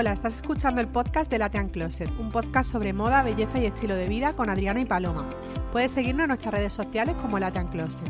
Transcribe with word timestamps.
Hola, 0.00 0.12
estás 0.12 0.36
escuchando 0.36 0.80
el 0.80 0.86
podcast 0.86 1.28
de 1.28 1.38
Latean 1.38 1.70
Closet, 1.70 2.08
un 2.20 2.30
podcast 2.30 2.70
sobre 2.70 2.92
moda, 2.92 3.24
belleza 3.24 3.58
y 3.58 3.66
estilo 3.66 3.96
de 3.96 4.06
vida 4.06 4.32
con 4.32 4.48
Adriana 4.48 4.80
y 4.80 4.84
Paloma. 4.84 5.28
Puedes 5.72 5.90
seguirnos 5.90 6.22
en 6.22 6.28
nuestras 6.28 6.54
redes 6.54 6.72
sociales 6.72 7.16
como 7.20 7.36
Latean 7.40 7.66
Closet. 7.66 8.08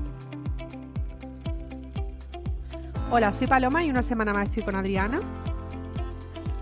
Hola, 3.11 3.33
soy 3.33 3.47
Paloma 3.47 3.85
y 3.85 3.91
una 3.91 4.03
semana 4.03 4.35
más 4.35 4.49
estoy 4.49 4.65
con 4.65 4.77
Adriana. 4.77 5.19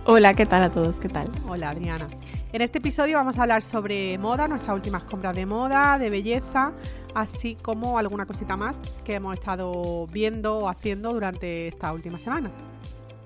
Hola, 0.04 0.32
¿qué 0.32 0.46
tal 0.46 0.62
a 0.62 0.70
todos? 0.70 0.94
¿Qué 0.94 1.08
tal? 1.08 1.28
Hola, 1.48 1.70
Adriana. 1.70 2.06
En 2.52 2.62
este 2.62 2.78
episodio 2.78 3.16
vamos 3.16 3.36
a 3.36 3.42
hablar 3.42 3.62
sobre 3.62 4.18
moda, 4.18 4.46
nuestras 4.46 4.76
últimas 4.76 5.02
compras 5.02 5.34
de 5.34 5.44
moda, 5.44 5.98
de 5.98 6.08
belleza, 6.08 6.70
así 7.16 7.56
como 7.60 7.98
alguna 7.98 8.26
cosita 8.26 8.56
más 8.56 8.76
que 9.04 9.14
hemos 9.14 9.34
estado 9.34 10.06
viendo 10.06 10.58
o 10.58 10.68
haciendo 10.68 11.12
durante 11.12 11.66
esta 11.66 11.92
última 11.92 12.20
semana. 12.20 12.52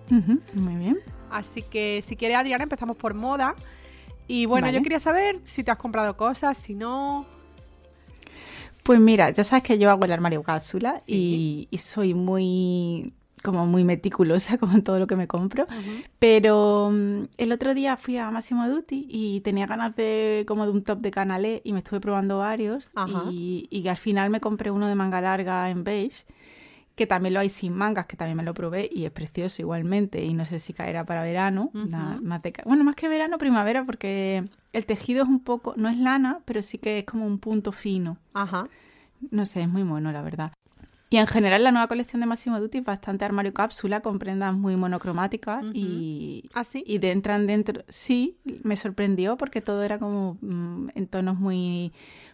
muy 0.08 0.76
bien. 0.76 0.98
Así 1.30 1.62
que 1.62 2.02
si 2.06 2.16
quieres, 2.16 2.38
Adriana, 2.38 2.64
empezamos 2.64 2.96
por 2.96 3.14
moda. 3.14 3.54
Y 4.28 4.46
bueno, 4.46 4.70
yo 4.70 4.82
quería 4.82 5.00
saber 5.00 5.40
si 5.44 5.64
te 5.64 5.70
has 5.70 5.78
comprado 5.78 6.16
cosas, 6.16 6.56
si 6.56 6.74
no. 6.74 7.26
Pues 8.84 9.00
mira, 9.00 9.30
ya 9.30 9.44
sabes 9.44 9.62
que 9.62 9.78
yo 9.78 9.90
hago 9.90 10.04
el 10.04 10.12
armario 10.12 10.42
cápsula 10.42 11.00
y, 11.06 11.68
soy 11.78 12.14
muy 12.14 13.12
como 13.42 13.66
muy 13.66 13.84
meticulosa 13.84 14.58
con 14.58 14.82
todo 14.82 14.98
lo 14.98 15.06
que 15.06 15.16
me 15.16 15.26
compro, 15.26 15.66
pero 16.18 16.90
mm, 16.92 17.22
el 17.38 17.52
otro 17.52 17.72
día 17.72 17.96
fui 17.96 18.18
a 18.18 18.30
Massimo 18.30 18.68
Dutti 18.68 19.06
y 19.08 19.40
tenía 19.40 19.66
ganas 19.66 19.96
de 19.96 20.44
como 20.46 20.66
de 20.66 20.72
un 20.72 20.84
top 20.84 20.98
de 21.00 21.10
canalé 21.10 21.62
y 21.64 21.72
me 21.72 21.78
estuve 21.78 22.00
probando 22.00 22.38
varios 22.38 22.90
y, 23.30 23.66
y, 23.70 23.88
al 23.88 23.96
final 23.96 24.28
me 24.28 24.40
compré 24.40 24.70
uno 24.70 24.86
de 24.86 24.94
manga 24.94 25.22
larga 25.22 25.70
en 25.70 25.84
beige 25.84 26.24
que 27.00 27.06
también 27.06 27.32
lo 27.32 27.40
hay 27.40 27.48
sin 27.48 27.72
mangas, 27.72 28.04
que 28.04 28.14
también 28.14 28.36
me 28.36 28.42
lo 28.42 28.52
probé 28.52 28.86
y 28.92 29.06
es 29.06 29.10
precioso 29.10 29.62
igualmente. 29.62 30.22
Y 30.22 30.34
no 30.34 30.44
sé 30.44 30.58
si 30.58 30.74
caerá 30.74 31.06
para 31.06 31.22
verano. 31.22 31.70
bueno, 31.72 32.84
más 32.84 32.94
que 32.94 33.08
verano, 33.08 33.38
primavera, 33.38 33.86
porque 33.86 34.44
el 34.74 34.84
tejido 34.84 35.22
es 35.22 35.28
un 35.30 35.40
poco, 35.40 35.72
no 35.78 35.88
es 35.88 35.96
lana, 35.96 36.40
pero 36.44 36.60
sí 36.60 36.76
que 36.76 36.98
es 36.98 37.06
como 37.06 37.26
un 37.26 37.38
punto 37.38 37.72
fino. 37.72 38.18
Ajá. 38.34 38.68
No 39.30 39.46
sé, 39.46 39.62
es 39.62 39.68
muy 39.70 39.82
mono, 39.82 40.12
la 40.12 40.20
verdad. 40.20 40.52
Y 41.08 41.16
en 41.16 41.26
general 41.26 41.64
la 41.64 41.72
nueva 41.72 41.88
colección 41.88 42.20
de 42.20 42.26
Massimo 42.26 42.60
Dutti 42.60 42.76
es 42.78 42.84
bastante 42.84 43.24
armario 43.24 43.54
cápsula, 43.54 44.02
con 44.02 44.18
prendas 44.18 44.54
muy 44.54 44.76
monocromáticas 44.76 45.64
y, 45.72 46.50
¿Ah, 46.52 46.64
sí? 46.64 46.84
y 46.86 46.98
de 46.98 47.12
entran 47.12 47.46
dentro. 47.46 47.82
Sí, 47.88 48.36
me 48.62 48.76
sorprendió 48.76 49.38
porque 49.38 49.62
todo 49.62 49.82
era 49.84 49.98
como 49.98 50.36
mm, 50.42 50.91
en 50.94 51.06
tonos 51.06 51.38
muy, 51.38 51.92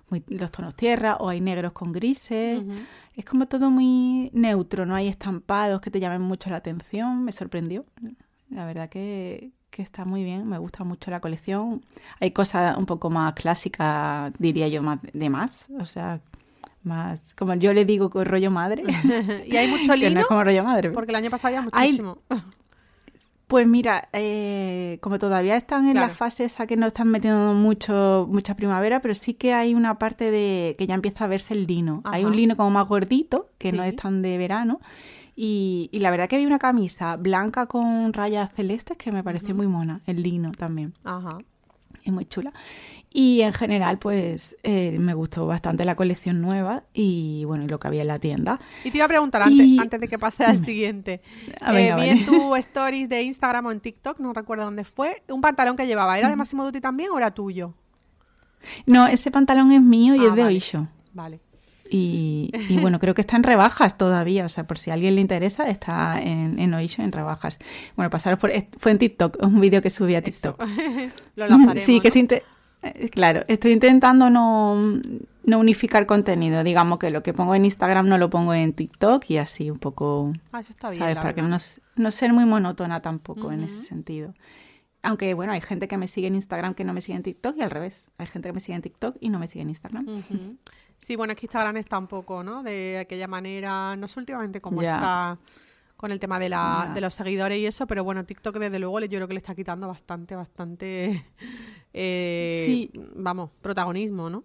muy, 0.08 0.22
los 0.28 0.50
tonos 0.50 0.74
tierra 0.74 1.16
o 1.16 1.28
hay 1.28 1.40
negros 1.40 1.72
con 1.72 1.92
grises 1.92 2.62
es 3.16 3.24
como 3.24 3.46
todo 3.46 3.70
muy 3.70 4.30
neutro, 4.34 4.84
no 4.84 4.94
hay 4.94 5.08
estampados 5.08 5.80
que 5.80 5.90
te 5.90 6.00
llamen 6.00 6.20
mucho 6.20 6.50
la 6.50 6.56
atención, 6.56 7.24
me 7.24 7.32
sorprendió. 7.32 7.86
La 8.50 8.66
verdad 8.66 8.90
que, 8.90 9.52
está 9.78 10.04
muy 10.04 10.22
bien, 10.22 10.46
me 10.46 10.58
gusta 10.58 10.84
mucho 10.84 11.10
la 11.10 11.20
colección. 11.20 11.80
Hay 12.20 12.30
cosas 12.30 12.76
un 12.76 12.86
poco 12.86 13.08
más 13.08 13.32
clásicas, 13.34 14.32
diría 14.38 14.68
yo, 14.68 14.82
más 14.82 14.98
de 15.12 15.30
más, 15.30 15.66
o 15.80 15.86
sea, 15.86 16.20
más, 16.82 17.22
como 17.34 17.54
yo 17.54 17.72
le 17.72 17.86
digo, 17.86 18.10
rollo 18.22 18.50
madre. 18.50 18.82
y 19.46 19.56
hay 19.56 19.68
mucho 19.68 19.96
lino. 19.96 20.10
no 20.10 20.20
es 20.20 20.26
como 20.26 20.44
rollo 20.44 20.62
madre. 20.62 20.90
Porque 20.90 21.12
el 21.12 21.16
año 21.16 21.30
pasado 21.30 21.56
había 21.56 21.62
muchísimo. 21.62 22.18
Pues 23.46 23.66
mira, 23.66 24.08
eh, 24.12 24.98
como 25.00 25.20
todavía 25.20 25.56
están 25.56 25.88
en 25.88 25.94
la 25.94 26.08
fase 26.08 26.44
esa 26.44 26.66
que 26.66 26.76
no 26.76 26.86
están 26.86 27.08
metiendo 27.08 27.54
mucho 27.54 28.26
mucha 28.28 28.56
primavera, 28.56 29.00
pero 29.00 29.14
sí 29.14 29.34
que 29.34 29.54
hay 29.54 29.74
una 29.74 29.98
parte 29.98 30.32
de 30.32 30.74
que 30.76 30.86
ya 30.88 30.94
empieza 30.94 31.24
a 31.24 31.28
verse 31.28 31.54
el 31.54 31.66
lino. 31.66 32.02
Hay 32.04 32.24
un 32.24 32.34
lino 32.34 32.56
como 32.56 32.70
más 32.70 32.88
gordito, 32.88 33.50
que 33.58 33.70
no 33.70 33.84
es 33.84 33.94
tan 33.94 34.20
de 34.22 34.36
verano. 34.36 34.80
Y, 35.38 35.90
la 35.92 36.10
verdad 36.10 36.28
que 36.28 36.36
hay 36.36 36.46
una 36.46 36.58
camisa 36.58 37.16
blanca 37.16 37.66
con 37.66 38.12
rayas 38.14 38.52
celestes 38.54 38.96
que 38.96 39.12
me 39.12 39.22
parece 39.22 39.54
muy 39.54 39.66
mona, 39.66 40.00
el 40.06 40.22
lino 40.22 40.50
también. 40.50 40.94
Ajá. 41.04 41.38
Es 42.06 42.12
muy 42.12 42.24
chula. 42.24 42.52
Y 43.10 43.40
en 43.40 43.52
general, 43.52 43.98
pues 43.98 44.56
eh, 44.62 44.98
me 44.98 45.14
gustó 45.14 45.46
bastante 45.46 45.84
la 45.84 45.96
colección 45.96 46.40
nueva 46.40 46.84
y 46.92 47.44
bueno, 47.46 47.64
y 47.64 47.68
lo 47.68 47.80
que 47.80 47.88
había 47.88 48.02
en 48.02 48.08
la 48.08 48.18
tienda. 48.18 48.60
Y 48.84 48.90
te 48.90 48.98
iba 48.98 49.06
a 49.06 49.08
preguntar 49.08 49.42
antes, 49.42 49.78
antes 49.78 50.00
de 50.00 50.06
que 50.06 50.18
pase 50.18 50.44
al 50.44 50.64
siguiente. 50.64 51.20
eh, 51.72 51.94
vi 51.96 52.08
en 52.10 52.26
tu 52.26 52.54
stories 52.56 53.08
de 53.08 53.22
Instagram 53.22 53.66
o 53.66 53.72
en 53.72 53.80
TikTok, 53.80 54.20
no 54.20 54.32
recuerdo 54.32 54.64
dónde 54.64 54.84
fue, 54.84 55.22
un 55.28 55.40
pantalón 55.40 55.76
que 55.76 55.86
llevaba. 55.86 56.18
¿Era 56.18 56.28
de 56.28 56.36
Massimo 56.36 56.64
Dutti 56.64 56.80
también 56.80 57.10
o 57.10 57.18
era 57.18 57.32
tuyo? 57.32 57.74
No, 58.84 59.06
ese 59.06 59.30
pantalón 59.30 59.72
es 59.72 59.82
mío 59.82 60.14
y 60.14 60.20
ah, 60.20 60.28
es 60.28 60.34
de 60.34 60.44
Oisho. 60.44 60.88
Vale. 61.12 61.40
Y, 61.90 62.50
bueno, 62.80 62.98
creo 62.98 63.14
que 63.14 63.20
está 63.20 63.36
en 63.36 63.42
rebajas 63.42 63.96
todavía, 63.98 64.44
o 64.44 64.48
sea, 64.48 64.66
por 64.66 64.78
si 64.78 64.90
a 64.90 64.94
alguien 64.94 65.14
le 65.14 65.20
interesa, 65.20 65.68
está 65.68 66.20
en, 66.20 66.58
en 66.58 66.74
Oisho 66.74 67.02
en 67.02 67.12
rebajas. 67.12 67.58
Bueno, 67.96 68.10
pasaros 68.10 68.38
por... 68.38 68.50
Fue 68.78 68.92
en 68.92 68.98
TikTok, 68.98 69.36
es 69.40 69.46
un 69.46 69.60
vídeo 69.60 69.82
que 69.82 69.90
subí 69.90 70.14
a 70.14 70.22
TikTok. 70.22 70.60
lo 71.36 71.48
lanzaremos, 71.48 71.82
Sí, 71.82 72.00
que 72.00 72.10
¿no? 72.10 72.38
Eh, 72.82 73.08
claro, 73.08 73.44
estoy 73.48 73.72
intentando 73.72 74.30
no, 74.30 75.00
unificar 75.44 76.06
contenido. 76.06 76.62
Digamos 76.64 76.98
que 76.98 77.10
lo 77.10 77.22
que 77.22 77.32
pongo 77.32 77.54
en 77.54 77.64
Instagram 77.64 78.08
no 78.08 78.18
lo 78.18 78.30
pongo 78.30 78.54
en 78.54 78.72
TikTok 78.72 79.24
y 79.28 79.38
así 79.38 79.70
un 79.70 79.78
poco. 79.78 80.32
Ah, 80.52 80.60
eso 80.60 80.70
está 80.70 80.88
bien. 80.88 81.00
¿Sabes? 81.00 81.16
Para 81.16 81.34
que 81.34 81.42
no, 81.42 81.56
no, 81.96 82.10
ser 82.10 82.32
muy 82.32 82.44
monótona 82.44 83.00
tampoco 83.00 83.52
en 83.52 83.62
ese 83.62 83.80
sentido. 83.80 84.34
Aunque 85.02 85.34
bueno, 85.34 85.52
hay 85.52 85.60
gente 85.60 85.86
que 85.86 85.96
me 85.96 86.08
sigue 86.08 86.26
en 86.26 86.34
Instagram 86.34 86.74
que 86.74 86.84
no 86.84 86.92
me 86.92 87.00
sigue 87.00 87.16
en 87.16 87.22
TikTok 87.22 87.56
y 87.56 87.62
al 87.62 87.70
revés. 87.70 88.08
Hay 88.18 88.26
gente 88.26 88.48
que 88.48 88.52
me 88.52 88.60
sigue 88.60 88.74
en 88.74 88.82
TikTok 88.82 89.16
y 89.20 89.28
no 89.28 89.38
me 89.38 89.46
sigue 89.46 89.62
en 89.62 89.68
Instagram. 89.68 90.06
Sí, 90.98 91.16
bueno, 91.16 91.32
es 91.32 91.38
que 91.38 91.46
Instagram 91.46 91.76
está 91.76 91.98
un 91.98 92.06
poco, 92.06 92.42
¿no? 92.42 92.62
De 92.62 92.98
aquella 92.98 93.28
manera, 93.28 93.96
no 93.96 94.08
sé 94.08 94.20
últimamente 94.20 94.60
cómo 94.60 94.82
está 94.82 95.38
con 95.96 96.12
el 96.12 96.20
tema 96.20 96.38
de, 96.38 96.48
la, 96.48 96.92
de 96.94 97.00
los 97.00 97.14
seguidores 97.14 97.58
y 97.58 97.66
eso, 97.66 97.86
pero 97.86 98.04
bueno, 98.04 98.24
TikTok 98.24 98.58
desde 98.58 98.78
luego 98.78 99.00
yo 99.00 99.08
creo 99.08 99.28
que 99.28 99.34
le 99.34 99.38
está 99.38 99.54
quitando 99.54 99.88
bastante, 99.88 100.36
bastante, 100.36 101.24
eh, 101.94 102.62
sí. 102.66 102.90
vamos, 103.14 103.50
protagonismo, 103.62 104.28
¿no? 104.28 104.44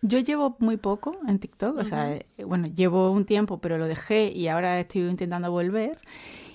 Yo 0.00 0.20
llevo 0.20 0.56
muy 0.60 0.76
poco 0.76 1.18
en 1.26 1.40
TikTok, 1.40 1.78
o 1.78 1.84
sea, 1.84 2.14
eh, 2.14 2.26
bueno, 2.46 2.68
llevo 2.68 3.10
un 3.10 3.24
tiempo, 3.24 3.58
pero 3.58 3.78
lo 3.78 3.86
dejé 3.86 4.30
y 4.30 4.46
ahora 4.46 4.78
estoy 4.78 5.02
intentando 5.02 5.50
volver. 5.50 5.98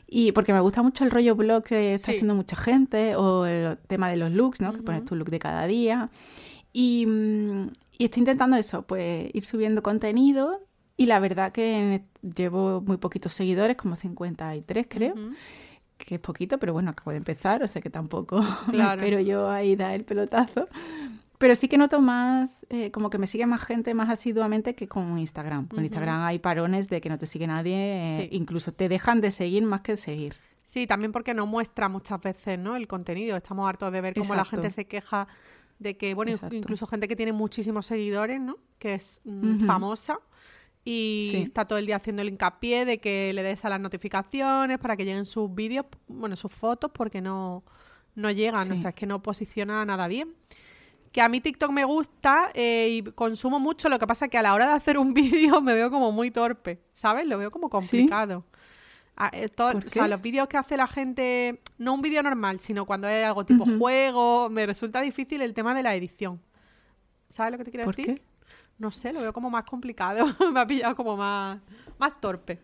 Y 0.07 0.31
porque 0.31 0.53
me 0.53 0.61
gusta 0.61 0.81
mucho 0.81 1.03
el 1.03 1.11
rollo 1.11 1.35
blog 1.35 1.63
que 1.63 1.95
está 1.95 2.11
haciendo 2.11 2.35
mucha 2.35 2.55
gente, 2.55 3.15
o 3.15 3.45
el 3.45 3.77
tema 3.79 4.09
de 4.09 4.15
los 4.15 4.31
looks, 4.31 4.61
¿no? 4.61 4.71
Que 4.71 4.81
pones 4.81 5.03
tu 5.03 5.15
look 5.15 5.29
de 5.29 5.39
cada 5.39 5.65
día. 5.65 6.09
Y, 6.71 7.05
mm, 7.05 7.67
y 7.97 8.05
estoy 8.05 8.21
intentando 8.21 8.57
eso, 8.57 8.83
pues 8.83 9.29
ir 9.33 9.45
subiendo 9.45 9.83
contenido 9.83 10.61
y 10.97 11.05
la 11.05 11.19
verdad 11.19 11.51
que 11.51 12.03
llevo 12.21 12.81
muy 12.81 12.97
poquitos 12.97 13.33
seguidores, 13.33 13.77
como 13.77 13.95
53 13.95 14.85
creo, 14.89 15.15
que 15.97 16.15
es 16.15 16.21
poquito, 16.21 16.59
pero 16.59 16.73
bueno, 16.73 16.91
acabo 16.91 17.11
de 17.11 17.17
empezar, 17.17 17.63
o 17.63 17.67
sea 17.67 17.81
que 17.81 17.89
tampoco 17.89 18.41
claro. 18.71 19.01
pero 19.01 19.19
yo 19.19 19.49
ahí 19.49 19.75
da 19.75 19.95
el 19.95 20.03
pelotazo. 20.03 20.67
Pero 21.39 21.55
sí 21.55 21.67
que 21.67 21.77
noto 21.77 21.99
más, 21.99 22.65
eh, 22.69 22.89
como 22.91 23.09
que 23.09 23.17
me 23.17 23.27
sigue 23.27 23.45
más 23.45 23.61
gente 23.61 23.93
más 23.93 24.09
asiduamente 24.09 24.75
que 24.75 24.87
con 24.87 25.17
Instagram. 25.17 25.67
Con 25.67 25.83
Instagram 25.83 26.23
hay 26.23 26.39
parones 26.39 26.87
de 26.87 27.01
que 27.01 27.09
no 27.09 27.17
te 27.17 27.25
sigue 27.25 27.47
nadie, 27.47 28.21
eh, 28.21 28.29
incluso 28.31 28.71
te 28.71 28.87
dejan 28.87 29.19
de 29.19 29.29
seguir 29.29 29.63
más 29.63 29.81
que 29.81 29.97
seguir. 29.97 30.35
Sí, 30.63 30.87
también 30.87 31.11
porque 31.11 31.33
no 31.33 31.45
muestra 31.45 31.89
muchas 31.89 32.21
veces 32.21 32.57
¿no? 32.57 32.77
el 32.77 32.87
contenido. 32.87 33.35
Estamos 33.35 33.67
hartos 33.67 33.91
de 33.91 33.99
ver 33.99 34.13
cómo 34.13 34.35
la 34.35 34.45
gente 34.45 34.71
se 34.71 34.85
queja 34.85 35.27
de 35.83 35.97
que, 35.97 36.13
bueno, 36.15 36.31
incluso 36.51 36.87
gente 36.87 37.07
que 37.07 37.15
tiene 37.15 37.33
muchísimos 37.33 37.85
seguidores, 37.85 38.41
¿no? 38.41 38.57
Que 38.79 38.95
es 38.95 39.21
mm, 39.25 39.65
famosa 39.65 40.19
y 40.85 41.31
está 41.35 41.65
todo 41.65 41.79
el 41.79 41.85
día 41.85 41.95
haciendo 41.95 42.21
el 42.21 42.29
hincapié 42.29 42.85
de 42.85 42.99
que 42.99 43.31
le 43.33 43.43
des 43.43 43.63
a 43.63 43.69
las 43.69 43.79
notificaciones 43.79 44.79
para 44.79 44.97
que 44.97 45.05
lleguen 45.05 45.25
sus 45.25 45.53
vídeos, 45.53 45.85
bueno, 46.07 46.35
sus 46.35 46.51
fotos, 46.51 46.91
porque 46.93 47.21
no, 47.21 47.63
no 48.15 48.31
llegan, 48.31 48.71
o 48.71 48.77
sea, 48.77 48.89
es 48.89 48.95
que 48.95 49.05
no 49.05 49.21
posiciona 49.21 49.85
nada 49.85 50.07
bien. 50.07 50.33
que 51.11 51.21
a 51.21 51.29
mí 51.29 51.39
TikTok 51.39 51.71
me 51.71 51.85
gusta 51.85 52.49
eh, 52.53 52.89
y 52.89 53.03
consumo 53.11 53.59
mucho, 53.59 53.87
lo 53.87 53.99
que 53.99 54.07
pasa 54.07 54.27
que 54.27 54.37
a 54.37 54.41
la 54.41 54.53
hora 54.53 54.67
de 54.67 54.73
hacer 54.73 54.97
un 54.97 55.13
vídeo 55.13 55.61
me 55.61 55.73
veo 55.73 55.89
como 55.89 56.11
muy 56.11 56.31
torpe, 56.31 56.81
¿sabes? 56.93 57.27
Lo 57.27 57.37
veo 57.37 57.51
como 57.51 57.69
complicado. 57.69 58.45
Ah, 59.15 59.29
eh, 59.31 59.47
o 59.57 59.89
sea, 59.89 60.07
los 60.07 60.21
vídeos 60.21 60.47
que 60.47 60.57
hace 60.57 60.75
la 60.75 60.87
gente, 60.87 61.61
no 61.77 61.93
un 61.93 62.01
vídeo 62.01 62.23
normal, 62.23 62.59
sino 62.59 62.85
cuando 62.85 63.07
es 63.07 63.25
algo 63.25 63.45
tipo 63.45 63.65
juego, 63.77 64.49
me 64.49 64.65
resulta 64.65 65.01
difícil 65.01 65.41
el 65.41 65.53
tema 65.53 65.75
de 65.75 65.83
la 65.83 65.95
edición. 65.95 66.39
¿Sabes 67.29 67.51
lo 67.51 67.57
que 67.57 67.65
te 67.65 67.71
quiero 67.71 67.85
decir? 67.87 68.05
Qué? 68.05 68.21
No 68.79 68.91
sé, 68.91 69.13
lo 69.13 69.21
veo 69.21 69.31
como 69.31 69.49
más 69.49 69.65
complicado. 69.65 70.25
me 70.51 70.59
ha 70.59 70.67
pillado 70.67 70.95
como 70.95 71.15
más, 71.15 71.59
más 71.99 72.19
torpe. 72.19 72.59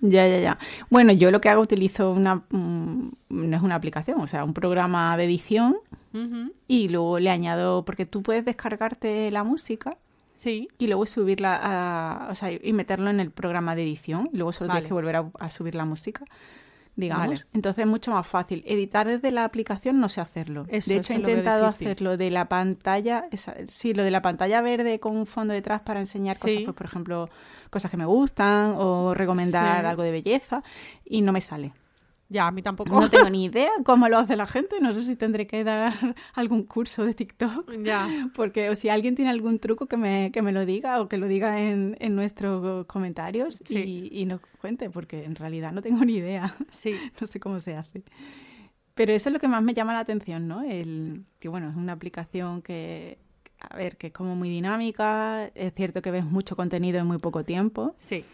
Ya, 0.00 0.26
ya, 0.28 0.38
ya. 0.38 0.58
Bueno, 0.90 1.12
yo 1.12 1.30
lo 1.30 1.40
que 1.40 1.48
hago 1.48 1.62
utilizo 1.62 2.12
una, 2.12 2.36
mm, 2.36 3.10
no 3.30 3.56
es 3.56 3.62
una 3.62 3.74
aplicación, 3.74 4.20
o 4.20 4.26
sea, 4.26 4.44
un 4.44 4.54
programa 4.54 5.16
de 5.16 5.24
edición 5.24 5.76
y 6.68 6.88
luego 6.90 7.18
le 7.18 7.28
añado, 7.28 7.84
porque 7.84 8.06
tú 8.06 8.22
puedes 8.22 8.44
descargarte 8.44 9.32
la 9.32 9.42
música 9.42 9.98
Sí. 10.34 10.68
Y 10.78 10.86
luego 10.88 11.06
subirla, 11.06 11.58
a, 11.62 12.28
o 12.30 12.34
sea, 12.34 12.50
y 12.52 12.72
meterlo 12.72 13.10
en 13.10 13.20
el 13.20 13.30
programa 13.30 13.74
de 13.74 13.82
edición. 13.82 14.28
Y 14.32 14.36
luego 14.36 14.52
solo 14.52 14.70
tienes 14.70 14.88
que 14.88 14.94
volver 14.94 15.16
a, 15.16 15.50
subir 15.50 15.74
la 15.74 15.84
música, 15.84 16.24
digamos. 16.96 17.46
Entonces 17.54 17.84
es 17.84 17.90
mucho 17.90 18.10
más 18.10 18.26
fácil. 18.26 18.62
Editar 18.66 19.06
desde 19.06 19.30
la 19.30 19.44
aplicación 19.44 20.00
no 20.00 20.08
sé 20.08 20.20
hacerlo. 20.20 20.64
de 20.64 20.78
hecho, 20.78 21.12
he 21.12 21.16
intentado 21.16 21.66
hacerlo 21.66 22.16
de 22.16 22.30
la 22.30 22.48
pantalla, 22.48 23.26
sí, 23.66 23.94
lo 23.94 24.02
de 24.02 24.10
la 24.10 24.22
pantalla 24.22 24.60
verde 24.60 25.00
con 25.00 25.16
un 25.16 25.26
fondo 25.26 25.54
detrás 25.54 25.80
para 25.80 26.00
enseñar 26.00 26.38
cosas, 26.38 26.62
pues, 26.64 26.76
por 26.76 26.86
ejemplo, 26.86 27.30
cosas 27.70 27.90
que 27.90 27.96
me 27.96 28.06
gustan 28.06 28.74
o 28.76 29.14
recomendar 29.14 29.86
algo 29.86 30.02
de 30.02 30.12
belleza 30.12 30.62
y 31.04 31.22
no 31.22 31.32
me 31.32 31.40
sale. 31.40 31.72
Ya, 32.34 32.48
a 32.48 32.50
mí 32.50 32.62
tampoco. 32.62 33.00
No 33.00 33.08
tengo 33.08 33.30
ni 33.30 33.44
idea 33.50 33.70
cómo 33.84 34.08
lo 34.08 34.18
hace 34.18 34.34
la 34.36 34.48
gente. 34.48 34.80
No 34.80 34.92
sé 34.92 35.02
si 35.02 35.14
tendré 35.14 35.46
que 35.46 35.62
dar 35.62 35.94
algún 36.34 36.64
curso 36.64 37.04
de 37.04 37.14
TikTok. 37.14 37.72
Ya. 37.84 38.28
Porque 38.34 38.70
o 38.70 38.74
si 38.74 38.88
alguien 38.88 39.14
tiene 39.14 39.30
algún 39.30 39.60
truco 39.60 39.86
que 39.86 39.96
me, 39.96 40.32
que 40.32 40.42
me 40.42 40.50
lo 40.50 40.66
diga 40.66 41.00
o 41.00 41.08
que 41.08 41.16
lo 41.16 41.28
diga 41.28 41.60
en, 41.60 41.96
en 42.00 42.16
nuestros 42.16 42.86
comentarios 42.86 43.62
y, 43.68 44.08
y, 44.10 44.24
nos 44.26 44.40
cuente, 44.60 44.90
porque 44.90 45.22
en 45.22 45.36
realidad 45.36 45.70
no 45.70 45.80
tengo 45.80 46.04
ni 46.04 46.14
idea. 46.14 46.56
Sí. 46.72 46.96
No 47.20 47.28
sé 47.28 47.38
cómo 47.38 47.60
se 47.60 47.76
hace. 47.76 48.02
Pero 48.96 49.12
eso 49.12 49.28
es 49.28 49.32
lo 49.32 49.38
que 49.38 49.46
más 49.46 49.62
me 49.62 49.72
llama 49.72 49.92
la 49.92 50.00
atención, 50.00 50.48
¿no? 50.48 50.62
El, 50.62 51.24
que 51.38 51.48
bueno, 51.48 51.70
es 51.70 51.76
una 51.76 51.92
aplicación 51.92 52.62
que, 52.62 53.18
a 53.60 53.76
ver, 53.76 53.96
que 53.96 54.08
es 54.08 54.12
como 54.12 54.34
muy 54.34 54.48
dinámica. 54.48 55.52
Es 55.54 55.72
cierto 55.74 56.02
que 56.02 56.10
ves 56.10 56.24
mucho 56.24 56.56
contenido 56.56 56.98
en 56.98 57.06
muy 57.06 57.18
poco 57.18 57.44
tiempo. 57.44 57.94
Sí 58.00 58.24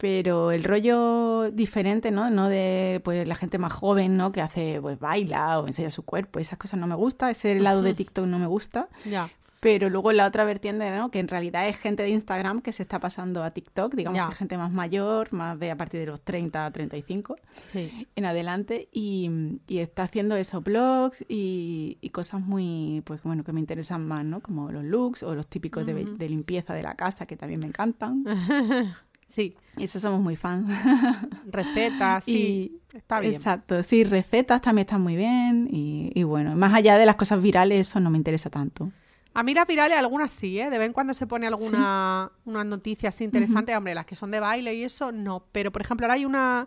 pero 0.00 0.50
el 0.50 0.64
rollo 0.64 1.50
diferente, 1.50 2.10
¿no? 2.10 2.30
No 2.30 2.48
de 2.48 3.02
pues 3.04 3.28
la 3.28 3.34
gente 3.34 3.58
más 3.58 3.72
joven, 3.72 4.16
¿no? 4.16 4.32
Que 4.32 4.40
hace, 4.40 4.80
pues 4.80 4.98
baila 4.98 5.60
o 5.60 5.66
enseña 5.66 5.90
su 5.90 6.04
cuerpo, 6.04 6.38
esas 6.38 6.58
cosas 6.58 6.80
no 6.80 6.86
me 6.86 6.94
gusta, 6.94 7.30
ese 7.30 7.60
lado 7.60 7.82
de 7.82 7.92
TikTok 7.92 8.24
no 8.26 8.38
me 8.38 8.46
gusta. 8.46 8.88
Ya. 9.04 9.30
Pero 9.60 9.90
luego 9.90 10.10
la 10.12 10.26
otra 10.26 10.44
vertiente, 10.44 10.90
¿no? 10.90 11.10
Que 11.10 11.18
en 11.18 11.28
realidad 11.28 11.68
es 11.68 11.76
gente 11.76 12.02
de 12.02 12.08
Instagram 12.08 12.62
que 12.62 12.72
se 12.72 12.82
está 12.82 12.98
pasando 12.98 13.44
a 13.44 13.50
TikTok, 13.50 13.94
digamos 13.94 14.30
que 14.30 14.36
gente 14.36 14.56
más 14.56 14.72
mayor, 14.72 15.34
más 15.34 15.58
de 15.58 15.70
a 15.70 15.76
partir 15.76 16.00
de 16.00 16.06
los 16.06 16.22
30 16.22 16.64
a 16.64 16.70
35 16.70 17.36
sí. 17.70 18.08
en 18.16 18.24
adelante, 18.24 18.88
y, 18.90 19.30
y, 19.68 19.80
está 19.80 20.04
haciendo 20.04 20.34
esos 20.34 20.64
blogs 20.64 21.26
y, 21.28 21.98
y, 22.00 22.08
cosas 22.08 22.40
muy, 22.40 23.02
pues 23.04 23.22
bueno, 23.22 23.44
que 23.44 23.52
me 23.52 23.60
interesan 23.60 24.08
más, 24.08 24.24
¿no? 24.24 24.40
Como 24.40 24.72
los 24.72 24.82
looks 24.82 25.22
o 25.24 25.34
los 25.34 25.46
típicos 25.46 25.84
de, 25.84 25.92
de 25.92 26.28
limpieza 26.30 26.72
de 26.72 26.82
la 26.82 26.94
casa, 26.94 27.26
que 27.26 27.36
también 27.36 27.60
me 27.60 27.66
encantan. 27.66 28.24
Sí. 29.30 29.56
Y 29.76 29.84
eso 29.84 30.00
somos 30.00 30.20
muy 30.20 30.36
fans. 30.36 30.68
Recetas, 31.46 32.24
sí. 32.24 32.80
está 32.92 33.20
bien. 33.20 33.34
Exacto, 33.34 33.82
sí, 33.82 34.04
recetas 34.04 34.60
también 34.60 34.86
están 34.86 35.00
muy 35.00 35.16
bien. 35.16 35.68
Y, 35.70 36.22
bueno, 36.24 36.56
más 36.56 36.74
allá 36.74 36.98
de 36.98 37.06
las 37.06 37.16
cosas 37.16 37.40
virales, 37.40 37.88
eso 37.88 38.00
no 38.00 38.10
me 38.10 38.18
interesa 38.18 38.50
tanto. 38.50 38.90
A 39.32 39.44
mí 39.44 39.54
las 39.54 39.66
virales 39.66 39.96
algunas 39.96 40.32
sí, 40.32 40.58
¿eh? 40.58 40.70
De 40.70 40.78
vez 40.78 40.86
en 40.88 40.92
cuando 40.92 41.14
se 41.14 41.26
pone 41.26 41.46
alguna 41.46 42.32
una 42.44 42.64
noticia 42.64 43.10
así 43.10 43.24
interesante. 43.24 43.76
Hombre, 43.76 43.94
las 43.94 44.04
que 44.04 44.16
son 44.16 44.32
de 44.32 44.40
baile 44.40 44.74
y 44.74 44.82
eso, 44.82 45.12
no. 45.12 45.44
Pero, 45.52 45.70
por 45.70 45.82
ejemplo, 45.82 46.06
ahora 46.06 46.14
hay 46.14 46.24
una, 46.24 46.66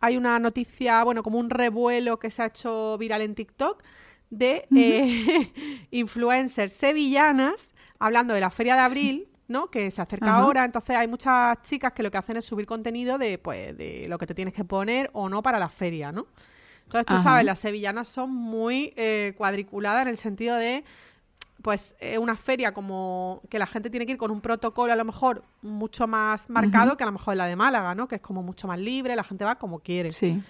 hay 0.00 0.16
una 0.16 0.38
noticia, 0.38 1.04
bueno, 1.04 1.22
como 1.22 1.38
un 1.38 1.50
revuelo 1.50 2.18
que 2.18 2.30
se 2.30 2.42
ha 2.42 2.46
hecho 2.46 2.96
viral 2.96 3.20
en 3.20 3.34
TikTok 3.34 3.82
de 4.30 4.66
eh, 4.74 5.52
influencers 5.90 6.72
sevillanas 6.72 7.68
hablando 7.98 8.34
de 8.34 8.40
la 8.40 8.50
Feria 8.50 8.74
de 8.74 8.80
Abril 8.80 9.28
¿no? 9.48 9.68
Que 9.70 9.90
se 9.90 10.00
acerca 10.00 10.36
ahora, 10.36 10.64
entonces 10.64 10.96
hay 10.96 11.08
muchas 11.08 11.60
chicas 11.62 11.92
que 11.92 12.02
lo 12.02 12.10
que 12.10 12.18
hacen 12.18 12.36
es 12.36 12.44
subir 12.44 12.66
contenido 12.66 13.18
de, 13.18 13.38
pues, 13.38 13.76
de 13.76 14.06
lo 14.08 14.18
que 14.18 14.26
te 14.26 14.34
tienes 14.34 14.54
que 14.54 14.64
poner 14.64 15.10
o 15.14 15.28
no 15.28 15.42
para 15.42 15.58
la 15.58 15.68
feria, 15.68 16.12
¿no? 16.12 16.26
Entonces, 16.84 17.06
tú 17.06 17.20
sabes, 17.22 17.44
las 17.44 17.58
sevillanas 17.58 18.08
son 18.08 18.30
muy 18.30 18.94
eh, 18.96 19.34
cuadriculadas 19.36 20.02
en 20.02 20.08
el 20.08 20.16
sentido 20.16 20.56
de, 20.56 20.84
pues, 21.62 21.94
una 22.18 22.36
feria 22.36 22.72
como 22.72 23.42
que 23.50 23.58
la 23.58 23.66
gente 23.66 23.90
tiene 23.90 24.06
que 24.06 24.12
ir 24.12 24.18
con 24.18 24.30
un 24.30 24.40
protocolo 24.40 24.92
a 24.92 24.96
lo 24.96 25.04
mejor 25.04 25.44
mucho 25.60 26.06
más 26.06 26.48
marcado 26.48 26.96
que 26.96 27.02
a 27.02 27.06
lo 27.06 27.12
mejor 27.12 27.36
la 27.36 27.46
de 27.46 27.56
Málaga, 27.56 27.94
¿no? 27.94 28.08
Que 28.08 28.16
es 28.16 28.22
como 28.22 28.42
mucho 28.42 28.68
más 28.68 28.78
libre, 28.78 29.16
la 29.16 29.24
gente 29.24 29.44
va 29.44 29.56
como 29.56 29.80
quiere. 29.80 30.10
Sí. 30.10 30.42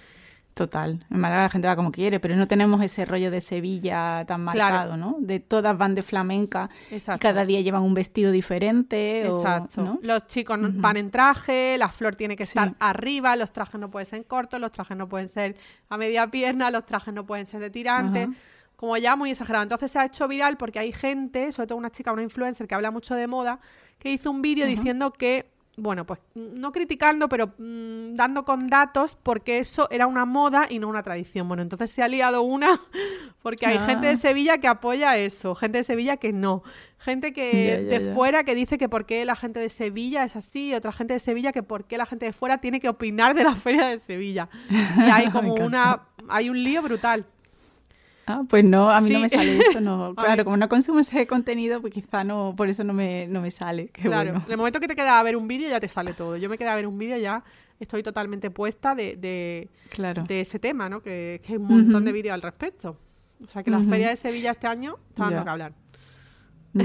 Total. 0.58 1.06
En 1.08 1.20
Málaga 1.20 1.43
la 1.44 1.49
gente 1.50 1.69
va 1.69 1.76
como 1.76 1.93
quiere, 1.93 2.19
pero 2.19 2.34
no 2.34 2.49
tenemos 2.49 2.82
ese 2.82 3.05
rollo 3.05 3.31
de 3.31 3.40
Sevilla 3.40 4.25
tan 4.26 4.43
marcado, 4.43 4.96
¿no? 4.96 5.16
De 5.20 5.38
todas 5.38 5.78
van 5.78 5.94
de 5.94 6.02
flamenca 6.02 6.69
y 6.90 6.99
cada 7.20 7.44
día 7.44 7.60
llevan 7.60 7.82
un 7.82 7.94
vestido 7.94 8.32
diferente. 8.32 9.25
Exacto. 9.25 10.00
Los 10.02 10.26
chicos 10.26 10.58
van 10.60 10.96
en 10.96 11.12
traje, 11.12 11.78
la 11.78 11.90
flor 11.90 12.16
tiene 12.16 12.34
que 12.34 12.43
estar 12.43 12.75
arriba, 12.81 13.37
los 13.37 13.52
trajes 13.52 13.81
no 13.81 13.88
pueden 13.88 14.06
ser 14.06 14.26
cortos, 14.26 14.58
los 14.58 14.72
trajes 14.72 14.96
no 14.96 15.08
pueden 15.08 15.28
ser 15.28 15.55
a 15.90 15.96
media 15.96 16.26
pierna, 16.28 16.72
los 16.72 16.84
trajes 16.84 17.14
no 17.14 17.25
pueden 17.25 17.46
ser 17.46 17.60
de 17.60 17.70
tirante. 17.70 18.28
Como 18.75 18.96
ya 18.96 19.14
muy 19.14 19.31
exagerado. 19.31 19.62
Entonces 19.62 19.93
se 19.93 19.99
ha 20.00 20.06
hecho 20.06 20.26
viral 20.26 20.56
porque 20.56 20.81
hay 20.81 20.90
gente, 20.90 21.52
sobre 21.52 21.69
todo 21.69 21.78
una 21.78 21.90
chica, 21.90 22.12
una 22.12 22.22
influencer 22.22 22.66
que 22.66 22.75
habla 22.75 22.90
mucho 22.90 23.14
de 23.14 23.28
moda, 23.28 23.60
que 24.00 24.10
hizo 24.10 24.32
un 24.32 24.43
vídeo 24.43 24.66
diciendo 24.66 25.12
que 25.12 25.50
bueno, 25.78 26.04
pues 26.04 26.20
no 26.34 26.72
criticando, 26.72 27.28
pero 27.28 27.54
mm, 27.58 28.14
dando 28.14 28.44
con 28.44 28.69
datos 28.69 29.16
porque 29.22 29.58
eso 29.58 29.88
era 29.90 30.06
una 30.06 30.25
moda 30.25 30.66
y 30.69 30.78
no 30.78 30.88
una 30.88 31.02
tradición. 31.02 31.48
Bueno, 31.48 31.62
entonces 31.62 31.90
se 31.90 32.02
ha 32.02 32.08
liado 32.08 32.42
una 32.42 32.82
porque 33.42 33.66
hay 33.66 33.78
gente 33.78 34.08
de 34.08 34.14
ah. 34.14 34.16
Sevilla 34.16 34.58
que 34.58 34.69
apoya 34.69 35.16
eso, 35.16 35.54
gente 35.54 35.78
de 35.78 35.84
Sevilla 35.84 36.16
que 36.16 36.32
no, 36.32 36.62
gente 36.98 37.32
que 37.32 37.78
de 37.78 38.12
fuera 38.14 38.44
que 38.44 38.54
dice 38.54 38.76
que 38.76 38.88
por 38.88 39.06
qué 39.06 39.25
la 39.25 39.36
gente 39.36 39.60
de 39.60 39.69
Sevilla 39.69 40.25
es 40.25 40.36
así, 40.36 40.69
y 40.69 40.75
otra 40.75 40.92
gente 40.92 41.14
de 41.14 41.20
Sevilla 41.20 41.52
que 41.52 41.62
por 41.62 41.84
qué 41.84 41.96
la 41.96 42.06
gente 42.06 42.26
de 42.26 42.32
fuera 42.32 42.58
tiene 42.58 42.81
que 42.81 42.88
opinar 42.88 43.34
de 43.34 43.44
la 43.44 43.54
feria 43.56 43.86
de 43.86 43.98
Sevilla. 43.98 44.48
Y 44.70 45.10
hay 45.10 45.28
como 45.32 45.54
una, 45.54 46.02
hay 46.28 46.50
un 46.50 46.62
lío 46.62 46.82
brutal. 46.82 47.26
Ah, 48.30 48.42
pues 48.46 48.62
no, 48.62 48.90
a 48.90 49.00
mí 49.00 49.08
no 49.10 49.20
me 49.20 49.28
sale 49.30 49.58
eso, 49.58 49.80
no. 49.80 50.14
Claro, 50.16 50.44
como 50.44 50.58
no 50.58 50.69
consumo 50.69 51.00
ese 51.00 51.26
contenido, 51.26 51.80
pues 51.80 51.94
quizá 51.94 52.25
no, 52.25 52.54
por 52.54 52.69
eso 52.69 52.84
no 52.84 52.92
me, 52.92 53.26
no 53.26 53.40
me 53.40 53.50
sale. 53.50 53.88
claro, 53.88 54.42
en 54.44 54.50
el 54.50 54.56
momento 54.58 54.81
que 54.81 54.86
te 54.86 54.94
queda 54.94 55.19
a 55.19 55.22
ver 55.22 55.34
un 55.34 55.48
vídeo 55.48 55.69
ya 55.69 55.81
te 55.81 55.88
sale 55.88 56.12
todo. 56.12 56.36
Yo 56.36 56.50
me 56.50 56.58
quedé 56.58 56.69
a 56.69 56.76
ver 56.76 56.86
un 56.86 56.98
vídeo 56.98 57.17
ya 57.17 57.43
estoy 57.81 58.03
totalmente 58.03 58.50
puesta 58.50 58.94
de, 58.94 59.17
de, 59.17 59.69
de 60.26 60.41
ese 60.41 60.58
tema, 60.58 60.88
¿no? 60.88 61.00
Que, 61.00 61.41
que 61.43 61.53
hay 61.55 61.56
un 61.58 61.69
montón 61.69 62.05
de 62.05 62.12
vídeos 62.12 62.34
al 62.34 62.43
respecto. 62.43 62.98
O 63.43 63.48
sea 63.48 63.62
que 63.62 63.70
la 63.70 63.81
feria 63.81 64.08
de 64.10 64.17
Sevilla 64.17 64.50
este 64.50 64.67
año 64.67 64.96
está 65.08 65.24
dando 65.24 65.44
que 65.44 65.50
hablar. 65.50 65.72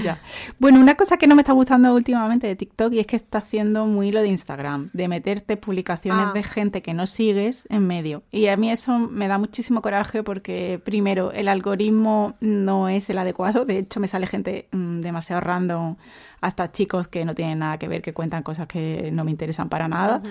Ya. 0.02 0.22
Bueno, 0.60 0.80
una 0.80 0.96
cosa 0.96 1.18
que 1.18 1.28
no 1.28 1.36
me 1.36 1.42
está 1.42 1.54
gustando 1.54 1.94
últimamente 1.94 2.48
de 2.48 2.56
TikTok 2.56 2.94
y 2.94 3.00
es 3.00 3.08
que 3.08 3.16
está 3.16 3.40
haciendo 3.40 3.86
muy 3.86 4.12
lo 4.12 4.22
de 4.22 4.28
Instagram, 4.28 4.90
de 4.94 5.08
meterte 5.08 5.58
publicaciones 5.58 6.28
ah. 6.30 6.32
de 6.34 6.44
gente 6.44 6.82
que 6.82 6.94
no 6.94 7.06
sigues 7.08 7.68
en 7.70 7.86
medio. 7.88 8.24
Y 8.32 8.48
a 8.48 8.58
mí 8.58 8.72
eso 8.72 8.98
me 8.98 9.28
da 9.28 9.38
muchísimo 9.38 9.82
coraje 9.82 10.24
porque, 10.24 10.82
primero, 10.84 11.32
el 11.32 11.48
algoritmo 11.48 12.36
no 12.40 12.90
es 12.90 13.10
el 13.10 13.18
adecuado. 13.18 13.66
De 13.66 13.80
hecho, 13.80 14.00
me 14.00 14.08
sale 14.08 14.28
gente 14.28 14.68
mm, 14.72 15.02
demasiado 15.02 15.42
random, 15.42 15.96
hasta 16.42 16.72
chicos 16.72 17.08
que 17.08 17.26
no 17.26 17.34
tienen 17.34 17.60
nada 17.60 17.78
que 17.78 17.88
ver, 17.88 18.02
que 18.02 18.14
cuentan 18.14 18.44
cosas 18.44 18.68
que 18.68 19.10
no 19.12 19.24
me 19.24 19.32
interesan 19.32 19.70
para 19.70 19.88
nada. 19.88 20.22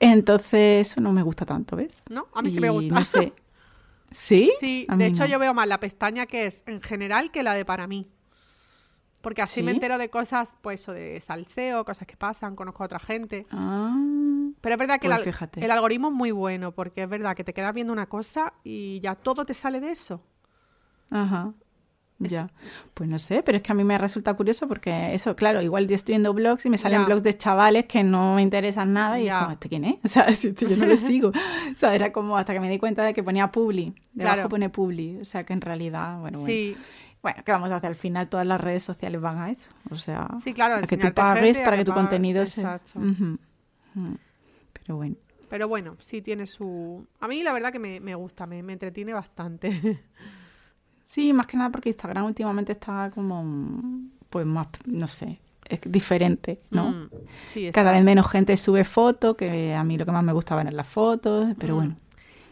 Entonces, 0.00 0.88
eso 0.88 1.00
no 1.00 1.12
me 1.12 1.22
gusta 1.22 1.44
tanto, 1.44 1.76
¿ves? 1.76 2.04
No, 2.08 2.28
a 2.34 2.42
mí 2.42 2.50
sí 2.50 2.60
me 2.60 2.70
gusta. 2.70 2.94
No 2.94 3.04
sé. 3.04 3.32
¿Sí? 4.10 4.50
Sí, 4.58 4.86
de 4.88 5.06
hecho 5.06 5.26
yo 5.26 5.38
veo 5.38 5.52
más 5.52 5.68
la 5.68 5.80
pestaña 5.80 6.24
que 6.26 6.46
es 6.46 6.62
en 6.66 6.80
general 6.80 7.30
que 7.30 7.42
la 7.42 7.54
de 7.54 7.64
para 7.64 7.86
mí. 7.86 8.08
Porque 9.28 9.42
así 9.42 9.62
me 9.62 9.72
entero 9.72 9.98
de 9.98 10.08
cosas, 10.08 10.54
pues, 10.62 10.88
o 10.88 10.94
de 10.94 11.20
salseo, 11.20 11.84
cosas 11.84 12.06
que 12.06 12.16
pasan, 12.16 12.56
conozco 12.56 12.82
a 12.82 12.86
otra 12.86 12.98
gente. 12.98 13.44
Ah, 13.50 13.94
Pero 14.62 14.74
es 14.74 14.78
verdad 14.78 14.98
que 14.98 15.06
el, 15.06 15.22
pues 15.22 15.36
el, 15.56 15.70
algoritmo 15.70 16.08
es 16.08 16.14
muy 16.14 16.30
bueno, 16.30 16.72
porque 16.72 17.02
es 17.02 17.10
verdad 17.10 17.36
que 17.36 17.44
te 17.44 17.52
quedas 17.52 17.74
viendo 17.74 17.92
una 17.92 18.06
cosa 18.06 18.54
y 18.64 19.00
ya 19.00 19.16
todo 19.16 19.44
te 19.44 19.52
sale 19.52 19.80
de 19.80 19.90
eso. 19.90 20.22
Ajá. 21.10 21.52
Ya. 22.20 22.50
Pues 22.94 23.06
no 23.06 23.18
sé, 23.18 23.42
pero 23.42 23.58
es 23.58 23.62
que 23.62 23.70
a 23.70 23.74
mí 23.74 23.84
me 23.84 23.98
resulta 23.98 24.32
curioso 24.32 24.66
porque 24.66 25.12
eso, 25.12 25.36
claro, 25.36 25.60
igual 25.60 25.86
yo 25.86 25.94
estoy 25.94 26.14
viendo 26.14 26.32
blogs 26.32 26.64
y 26.64 26.70
me 26.70 26.78
salen 26.78 27.04
blogs 27.04 27.22
de 27.22 27.36
chavales 27.36 27.84
que 27.84 28.02
no 28.02 28.36
me 28.36 28.40
interesan 28.40 28.94
nada 28.94 29.20
y 29.20 29.26
ya. 29.26 29.34
es 29.34 29.38
como, 29.40 29.52
¿este 29.52 29.68
quién 29.68 29.84
es? 29.84 29.96
O 30.04 30.08
sea, 30.08 30.30
yo 30.30 30.76
no 30.76 30.86
lo 30.86 30.96
sigo. 30.96 31.28
o 31.28 31.76
sea, 31.76 31.94
era 31.94 32.10
como 32.10 32.38
hasta 32.38 32.54
que 32.54 32.60
me 32.60 32.70
di 32.70 32.78
cuenta 32.78 33.04
de 33.04 33.12
que 33.12 33.22
ponía 33.22 33.52
Publi. 33.52 33.92
Debajo 34.14 34.48
pone 34.48 34.70
Publi. 34.70 35.18
O 35.20 35.26
sea, 35.26 35.44
que 35.44 35.52
en 35.52 35.60
realidad, 35.60 36.18
bueno, 36.18 36.46
sí. 36.46 36.70
Bueno, 36.70 37.07
¿qué 37.34 37.52
vamos 37.52 37.70
a 37.70 37.76
hacer? 37.76 37.88
Al 37.88 37.96
final 37.96 38.28
todas 38.28 38.46
las 38.46 38.60
redes 38.60 38.82
sociales 38.82 39.20
van 39.20 39.38
a 39.38 39.50
eso. 39.50 39.70
O 39.90 39.96
sea, 39.96 40.28
sí, 40.42 40.52
claro, 40.52 40.76
a 40.76 40.82
que 40.82 40.96
tú 40.96 41.12
pagues 41.12 41.58
para 41.60 41.76
que, 41.76 41.84
tu 41.84 41.92
contenido 41.92 42.44
sea... 42.46 42.80
Pero 44.72 44.96
bueno. 44.96 45.16
Pero 45.48 45.68
bueno, 45.68 45.96
sí 45.98 46.20
tiene 46.20 46.46
su... 46.46 47.06
A 47.20 47.28
mí 47.28 47.42
la 47.42 47.52
verdad 47.52 47.72
que 47.72 47.78
me, 47.78 48.14
gusta, 48.14 48.46
me, 48.46 48.62
me 48.62 48.74
entretiene 48.74 49.12
bastante. 49.12 50.02
Sí, 51.08 51.32
más 51.32 51.46
que 51.46 51.56
nada 51.56 51.70
porque 51.70 51.88
Instagram 51.88 52.26
últimamente 52.26 52.72
está 52.72 53.10
como, 53.14 53.42
pues 54.28 54.44
más, 54.44 54.66
no 54.84 55.06
sé, 55.06 55.40
es 55.66 55.80
diferente, 55.86 56.60
¿no? 56.70 56.90
Mm, 56.90 57.08
Cada 57.72 57.92
vez 57.92 58.04
menos 58.04 58.28
gente 58.28 58.54
sube 58.58 58.84
fotos, 58.84 59.34
que 59.34 59.74
a 59.74 59.82
mí 59.84 59.96
lo 59.96 60.04
que 60.04 60.12
más 60.12 60.22
me 60.22 60.34
gustaba 60.34 60.60
eran 60.60 60.76
las 60.76 60.86
fotos, 60.86 61.54
pero 61.58 61.74
mm. 61.74 61.78
bueno. 61.78 61.96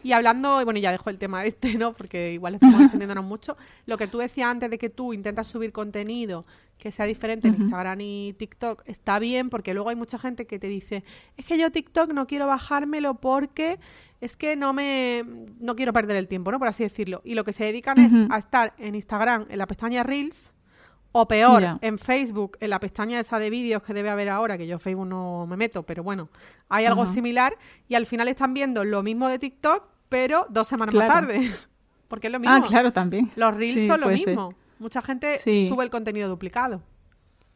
Y 0.06 0.12
hablando, 0.12 0.64
bueno, 0.64 0.78
ya 0.78 0.92
dejo 0.92 1.10
el 1.10 1.18
tema 1.18 1.44
este, 1.44 1.74
¿no? 1.74 1.92
Porque 1.92 2.32
igual 2.32 2.54
estamos 2.54 2.80
extendiéndonos 2.80 3.24
mucho. 3.24 3.56
Lo 3.86 3.98
que 3.98 4.06
tú 4.06 4.18
decías 4.18 4.48
antes 4.48 4.70
de 4.70 4.78
que 4.78 4.88
tú 4.88 5.12
intentas 5.12 5.48
subir 5.48 5.72
contenido 5.72 6.46
que 6.78 6.92
sea 6.92 7.06
diferente 7.06 7.48
en 7.48 7.54
Instagram 7.54 8.00
y 8.00 8.32
TikTok, 8.34 8.84
está 8.86 9.18
bien, 9.18 9.50
porque 9.50 9.74
luego 9.74 9.88
hay 9.88 9.96
mucha 9.96 10.16
gente 10.16 10.46
que 10.46 10.60
te 10.60 10.68
dice, 10.68 11.02
es 11.36 11.44
que 11.44 11.58
yo 11.58 11.72
TikTok 11.72 12.12
no 12.12 12.28
quiero 12.28 12.46
bajármelo 12.46 13.14
porque 13.14 13.80
es 14.20 14.36
que 14.36 14.54
no 14.54 14.72
me 14.72 15.24
no 15.58 15.74
quiero 15.74 15.92
perder 15.92 16.16
el 16.18 16.28
tiempo, 16.28 16.52
¿no? 16.52 16.60
Por 16.60 16.68
así 16.68 16.84
decirlo. 16.84 17.20
Y 17.24 17.34
lo 17.34 17.42
que 17.42 17.52
se 17.52 17.64
dedican 17.64 17.98
es 17.98 18.12
a 18.30 18.38
estar 18.38 18.74
en 18.78 18.94
Instagram 18.94 19.46
en 19.48 19.58
la 19.58 19.66
pestaña 19.66 20.04
Reels 20.04 20.52
o 21.10 21.26
peor, 21.26 21.78
en 21.80 21.98
Facebook, 21.98 22.58
en 22.60 22.70
la 22.70 22.78
pestaña 22.78 23.18
esa 23.18 23.40
de 23.40 23.50
vídeos 23.50 23.82
que 23.82 23.92
debe 23.92 24.10
haber 24.10 24.28
ahora, 24.28 24.56
que 24.56 24.68
yo 24.68 24.78
Facebook 24.78 25.08
no 25.08 25.48
me 25.48 25.56
meto, 25.56 25.82
pero 25.82 26.04
bueno, 26.04 26.28
hay 26.68 26.84
algo 26.84 27.06
similar 27.06 27.56
y 27.88 27.96
al 27.96 28.06
final 28.06 28.28
están 28.28 28.54
viendo 28.54 28.84
lo 28.84 29.02
mismo 29.02 29.28
de 29.28 29.40
TikTok, 29.40 29.95
pero 30.08 30.46
dos 30.50 30.66
semanas 30.66 30.94
más 30.94 31.08
tarde. 31.08 31.52
Porque 32.08 32.28
es 32.28 32.32
lo 32.32 32.36
ah, 32.36 32.40
mismo. 32.40 32.54
Ah, 32.54 32.62
claro, 32.62 32.92
también. 32.92 33.30
Los 33.36 33.56
Reels 33.56 33.86
son 33.86 34.00
lo 34.00 34.08
mismo. 34.08 34.54
Mucha 34.78 35.02
gente 35.02 35.38
sube 35.68 35.84
el 35.84 35.90
contenido 35.90 36.28
duplicado. 36.28 36.82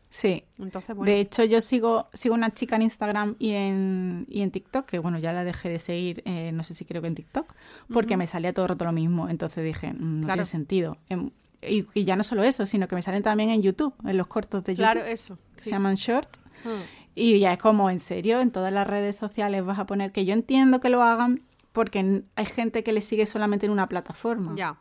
Sí. 0.08 0.44
Entonces, 0.58 0.96
bueno. 0.96 1.10
De 1.10 1.20
hecho, 1.20 1.44
yo 1.44 1.60
sigo, 1.60 2.08
sigo 2.12 2.34
una 2.34 2.52
chica 2.52 2.74
en 2.76 2.82
Instagram 2.82 3.36
y 3.38 3.52
en, 3.52 4.26
y 4.28 4.42
en 4.42 4.50
TikTok, 4.50 4.84
que 4.84 4.98
bueno, 4.98 5.20
ya 5.20 5.32
la 5.32 5.44
dejé 5.44 5.68
de 5.68 5.78
seguir, 5.78 6.22
eh, 6.26 6.50
no 6.52 6.64
sé 6.64 6.74
si 6.74 6.84
creo 6.84 7.00
que 7.00 7.06
en 7.06 7.14
TikTok, 7.14 7.54
porque 7.92 8.16
me 8.16 8.26
salía 8.26 8.52
todo 8.52 8.64
el 8.64 8.70
rato 8.70 8.84
lo 8.84 8.92
mismo. 8.92 9.28
Entonces 9.28 9.64
dije, 9.64 9.92
mm, 9.92 10.20
no 10.22 10.26
tiene 10.26 10.44
sentido. 10.44 10.96
Em, 11.08 11.30
y, 11.62 12.04
ya 12.04 12.16
no 12.16 12.24
solo 12.24 12.42
eso, 12.42 12.66
sino 12.66 12.88
que 12.88 12.96
me 12.96 13.02
salen 13.02 13.22
también 13.22 13.50
en 13.50 13.62
YouTube, 13.62 13.94
en 14.04 14.16
los 14.16 14.26
cortos 14.26 14.64
de 14.64 14.74
YouTube. 14.74 14.92
Claro, 14.92 15.04
eso. 15.04 15.38
Se 15.56 15.70
llaman 15.70 15.94
short. 15.94 16.38
Hmm. 16.64 16.82
Y 17.14 17.38
ya 17.38 17.52
es 17.52 17.58
como, 17.58 17.88
en 17.88 18.00
serio, 18.00 18.40
en 18.40 18.50
todas 18.50 18.72
las 18.72 18.86
redes 18.86 19.16
sociales 19.16 19.64
vas 19.64 19.78
a 19.78 19.86
poner 19.86 20.10
que 20.10 20.24
yo 20.24 20.32
entiendo 20.32 20.80
que 20.80 20.88
lo 20.88 21.02
hagan 21.02 21.42
porque 21.72 22.22
hay 22.34 22.46
gente 22.46 22.82
que 22.82 22.92
le 22.92 23.00
sigue 23.00 23.26
solamente 23.26 23.66
en 23.66 23.72
una 23.72 23.88
plataforma. 23.88 24.54
Ya. 24.56 24.78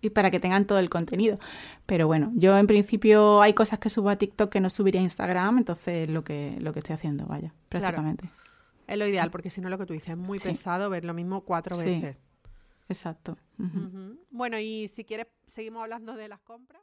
Y 0.00 0.10
para 0.10 0.30
que 0.30 0.38
tengan 0.38 0.66
todo 0.66 0.78
el 0.78 0.90
contenido. 0.90 1.38
Pero 1.86 2.06
bueno, 2.06 2.30
yo 2.34 2.58
en 2.58 2.66
principio 2.66 3.40
hay 3.40 3.54
cosas 3.54 3.78
que 3.78 3.88
subo 3.88 4.10
a 4.10 4.16
TikTok 4.16 4.50
que 4.50 4.60
no 4.60 4.68
subiría 4.68 5.00
a 5.00 5.04
Instagram, 5.04 5.58
entonces 5.58 6.10
lo 6.10 6.22
que, 6.22 6.58
lo 6.60 6.72
que 6.72 6.80
estoy 6.80 6.94
haciendo, 6.94 7.24
vaya, 7.26 7.54
prácticamente. 7.70 8.28
Es 8.86 8.98
lo 8.98 9.06
ideal, 9.06 9.30
porque 9.30 9.48
si 9.48 9.62
no 9.62 9.70
lo 9.70 9.78
que 9.78 9.86
tú 9.86 9.94
dices 9.94 10.10
es 10.10 10.16
muy 10.18 10.38
pesado 10.38 10.90
ver 10.90 11.06
lo 11.06 11.14
mismo 11.14 11.40
cuatro 11.40 11.76
veces. 11.78 12.20
Exacto. 12.88 13.38
Bueno, 14.30 14.58
y 14.58 14.88
si 14.88 15.04
quieres, 15.04 15.26
seguimos 15.46 15.82
hablando 15.82 16.14
de 16.14 16.28
las 16.28 16.40
compras. 16.40 16.82